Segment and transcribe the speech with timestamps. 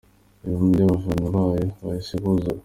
[0.45, 2.59] Ibihumbi by’abafana bayo bahise buzura